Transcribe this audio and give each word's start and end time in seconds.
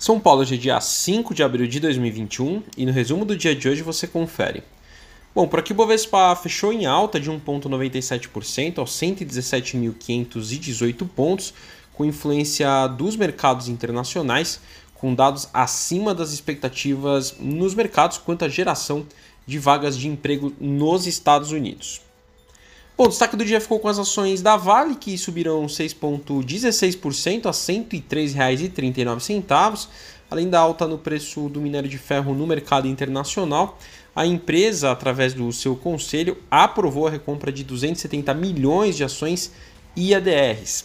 São 0.00 0.18
Paulo 0.18 0.40
hoje 0.40 0.54
é 0.54 0.56
dia 0.56 0.80
5 0.80 1.34
de 1.34 1.42
abril 1.42 1.66
de 1.66 1.78
2021 1.78 2.62
e 2.74 2.86
no 2.86 2.92
resumo 2.92 3.26
do 3.26 3.36
dia 3.36 3.54
de 3.54 3.68
hoje 3.68 3.82
você 3.82 4.06
confere. 4.06 4.62
Bom, 5.34 5.46
por 5.46 5.58
aqui 5.58 5.72
o 5.72 5.74
Bovespa 5.74 6.34
fechou 6.36 6.72
em 6.72 6.86
alta 6.86 7.20
de 7.20 7.30
1,97% 7.30 8.78
aos 8.78 8.92
117.518 8.92 11.06
pontos, 11.06 11.52
com 11.92 12.06
influência 12.06 12.86
dos 12.86 13.14
mercados 13.14 13.68
internacionais, 13.68 14.58
com 14.94 15.14
dados 15.14 15.50
acima 15.52 16.14
das 16.14 16.32
expectativas 16.32 17.36
nos 17.38 17.74
mercados 17.74 18.16
quanto 18.16 18.46
à 18.46 18.48
geração 18.48 19.04
de 19.46 19.58
vagas 19.58 19.98
de 19.98 20.08
emprego 20.08 20.50
nos 20.58 21.06
Estados 21.06 21.52
Unidos. 21.52 22.00
Bom, 23.00 23.06
o 23.06 23.08
destaque 23.08 23.34
do 23.34 23.46
dia 23.46 23.62
ficou 23.62 23.80
com 23.80 23.88
as 23.88 23.98
ações 23.98 24.42
da 24.42 24.58
Vale, 24.58 24.94
que 24.94 25.16
subiram 25.16 25.64
6,16% 25.64 27.46
a 27.46 27.48
R$ 27.48 27.54
103,39, 27.54 29.88
além 30.30 30.50
da 30.50 30.60
alta 30.60 30.86
no 30.86 30.98
preço 30.98 31.48
do 31.48 31.62
minério 31.62 31.88
de 31.88 31.96
ferro 31.96 32.34
no 32.34 32.46
mercado 32.46 32.86
internacional. 32.86 33.78
A 34.14 34.26
empresa, 34.26 34.90
através 34.90 35.32
do 35.32 35.50
seu 35.50 35.74
conselho, 35.74 36.36
aprovou 36.50 37.06
a 37.06 37.10
recompra 37.10 37.50
de 37.50 37.64
270 37.64 38.34
milhões 38.34 38.98
de 38.98 39.04
ações 39.04 39.50
IADRs. 39.96 40.84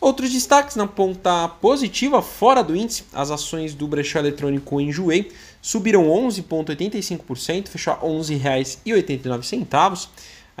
Outros 0.00 0.30
destaques 0.30 0.76
na 0.76 0.86
ponta 0.86 1.48
positiva, 1.48 2.22
fora 2.22 2.62
do 2.62 2.76
índice, 2.76 3.02
as 3.12 3.32
ações 3.32 3.74
do 3.74 3.88
brechó 3.88 4.20
eletrônico 4.20 4.80
Enjoei 4.80 5.32
subiram 5.60 6.04
11,85%, 6.04 7.66
fechou 7.66 7.92
a 7.92 7.96
R$ 7.96 8.06
11,89 8.06 10.06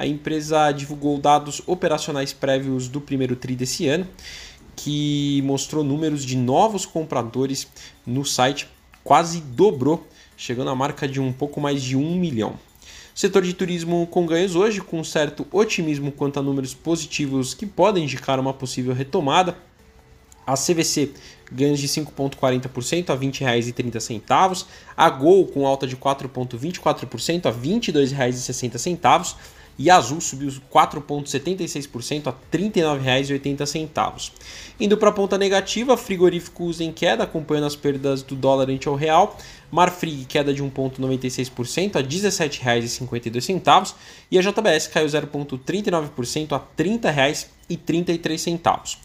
a 0.00 0.06
empresa 0.06 0.72
divulgou 0.72 1.18
dados 1.18 1.60
operacionais 1.66 2.32
prévios 2.32 2.88
do 2.88 3.02
primeiro 3.02 3.36
TRI 3.36 3.54
desse 3.54 3.86
ano, 3.86 4.08
que 4.74 5.42
mostrou 5.44 5.84
números 5.84 6.24
de 6.24 6.38
novos 6.38 6.86
compradores 6.86 7.68
no 8.06 8.24
site, 8.24 8.66
quase 9.04 9.42
dobrou, 9.42 10.08
chegando 10.38 10.70
à 10.70 10.74
marca 10.74 11.06
de 11.06 11.20
um 11.20 11.30
pouco 11.30 11.60
mais 11.60 11.82
de 11.82 11.98
um 11.98 12.14
milhão. 12.16 12.52
O 13.14 13.18
setor 13.20 13.42
de 13.42 13.52
turismo 13.52 14.06
com 14.06 14.24
ganhos 14.24 14.56
hoje, 14.56 14.80
com 14.80 15.04
certo 15.04 15.46
otimismo 15.52 16.10
quanto 16.10 16.38
a 16.38 16.42
números 16.42 16.72
positivos 16.72 17.52
que 17.52 17.66
podem 17.66 18.04
indicar 18.04 18.40
uma 18.40 18.54
possível 18.54 18.94
retomada. 18.94 19.54
A 20.46 20.54
CVC 20.54 21.10
ganhos 21.52 21.78
de 21.78 21.86
5,40% 21.86 23.10
a 23.10 23.12
R$ 23.12 23.26
20,30. 23.26 24.66
A 24.96 25.10
Gol 25.10 25.46
com 25.46 25.66
alta 25.66 25.86
de 25.86 25.94
4,24% 25.94 27.44
a 27.44 27.50
R$ 27.50 27.56
22,60 27.56 29.34
e 29.80 29.88
Azul 29.88 30.20
subiu 30.20 30.52
4,76% 30.70 32.26
a 32.26 32.30
R$ 32.30 32.36
39,80. 32.52 34.30
Indo 34.78 34.98
para 34.98 35.08
a 35.08 35.12
ponta 35.12 35.38
negativa, 35.38 35.96
frigoríficos 35.96 36.82
em 36.82 36.92
queda, 36.92 37.24
acompanhando 37.24 37.66
as 37.66 37.74
perdas 37.74 38.22
do 38.22 38.36
dólar 38.36 38.68
ante 38.68 38.86
ao 38.88 38.94
real. 38.94 39.38
Marfrig 39.72 40.26
queda 40.26 40.52
de 40.52 40.62
1,96% 40.62 41.96
a 41.96 42.00
R$ 42.00 42.06
17,52 42.06 43.94
e 44.30 44.38
a 44.38 44.42
JBS 44.42 44.86
caiu 44.88 45.06
0,39% 45.06 46.52
a 46.52 46.58
R$ 46.58 46.64
30,33. 46.76 48.98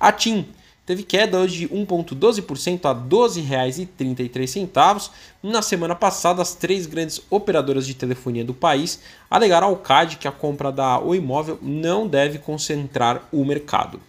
A 0.00 0.12
TIM 0.12 0.46
teve 0.84 1.02
queda 1.02 1.38
hoje 1.38 1.66
de 1.66 1.74
1,12% 1.74 2.84
a 2.84 2.92
R$ 2.92 3.00
12,33. 3.08 5.10
Na 5.42 5.62
semana 5.62 5.94
passada, 5.94 6.42
as 6.42 6.54
três 6.54 6.86
grandes 6.86 7.20
operadoras 7.30 7.86
de 7.86 7.94
telefonia 7.94 8.44
do 8.44 8.54
país 8.54 9.00
alegaram 9.30 9.68
ao 9.68 9.76
CAD 9.76 10.16
que 10.16 10.28
a 10.28 10.32
compra 10.32 10.70
da 10.70 11.00
O 11.00 11.14
Imóvel 11.14 11.58
não 11.62 12.06
deve 12.06 12.38
concentrar 12.38 13.26
o 13.32 13.44
mercado. 13.44 14.00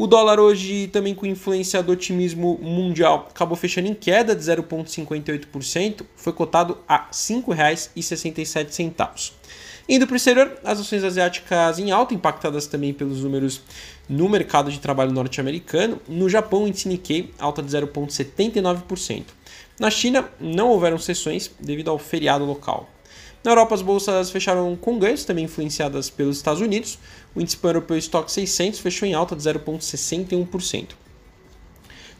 O 0.00 0.06
dólar 0.06 0.40
hoje, 0.40 0.88
também 0.88 1.14
com 1.14 1.26
influência 1.26 1.82
do 1.82 1.92
otimismo 1.92 2.58
mundial, 2.62 3.28
acabou 3.28 3.54
fechando 3.54 3.86
em 3.86 3.92
queda 3.92 4.34
de 4.34 4.42
0,58%, 4.42 6.06
foi 6.16 6.32
cotado 6.32 6.78
a 6.88 6.96
R$ 6.96 7.08
5,67. 7.12 9.32
Indo 9.86 10.06
para 10.06 10.14
o 10.14 10.16
exterior, 10.16 10.58
as 10.64 10.80
ações 10.80 11.04
asiáticas 11.04 11.78
em 11.78 11.90
alta, 11.90 12.14
impactadas 12.14 12.66
também 12.66 12.94
pelos 12.94 13.22
números 13.22 13.60
no 14.08 14.26
mercado 14.26 14.72
de 14.72 14.80
trabalho 14.80 15.12
norte-americano. 15.12 16.00
No 16.08 16.30
Japão, 16.30 16.64
o 16.64 16.68
índice 16.68 16.88
Nikkei 16.88 17.34
alta 17.38 17.62
de 17.62 17.68
0,79%. 17.68 19.24
Na 19.78 19.90
China, 19.90 20.30
não 20.40 20.70
houveram 20.70 20.96
sessões 20.96 21.50
devido 21.60 21.90
ao 21.90 21.98
feriado 21.98 22.46
local. 22.46 22.88
Na 23.42 23.52
Europa, 23.52 23.74
as 23.74 23.80
bolsas 23.80 24.30
fecharam 24.30 24.76
com 24.76 24.98
ganhos, 24.98 25.24
também 25.24 25.46
influenciadas 25.46 26.10
pelos 26.10 26.36
Estados 26.36 26.60
Unidos. 26.60 26.98
O 27.34 27.40
índice 27.40 27.56
europeu 27.62 27.96
Stock 27.96 28.30
600 28.30 28.80
fechou 28.80 29.08
em 29.08 29.14
alta 29.14 29.34
de 29.34 29.42
0,61%. 29.42 30.88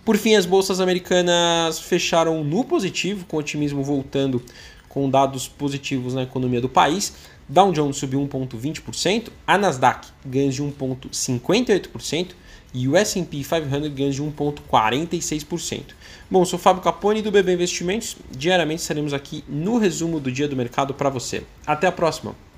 Por 0.02 0.16
fim, 0.16 0.34
as 0.34 0.46
bolsas 0.46 0.80
americanas 0.80 1.78
fecharam 1.78 2.42
no 2.42 2.64
positivo, 2.64 3.26
com 3.26 3.36
otimismo 3.36 3.82
voltando 3.82 4.42
com 4.88 5.08
dados 5.10 5.46
positivos 5.46 6.14
na 6.14 6.22
economia 6.22 6.60
do 6.60 6.68
país. 6.68 7.12
Dow 7.46 7.70
Jones 7.70 7.96
subiu 7.96 8.20
1,20%, 8.20 9.28
a 9.46 9.58
Nasdaq 9.58 10.08
ganhos 10.24 10.54
de 10.54 10.62
1,58% 10.62 12.28
e 12.72 12.88
o 12.88 12.96
S&P 12.96 13.44
500 13.44 13.88
ganhos 13.88 14.14
de 14.14 14.22
1,46%. 14.22 15.82
Bom, 16.30 16.44
sou 16.44 16.58
Fábio 16.58 16.82
Capone 16.82 17.22
do 17.22 17.30
BB 17.30 17.54
Investimentos. 17.54 18.16
Diariamente 18.30 18.82
estaremos 18.82 19.12
aqui 19.12 19.44
no 19.48 19.78
resumo 19.78 20.20
do 20.20 20.30
dia 20.30 20.48
do 20.48 20.56
mercado 20.56 20.94
para 20.94 21.10
você. 21.10 21.42
Até 21.66 21.86
a 21.86 21.92
próxima! 21.92 22.49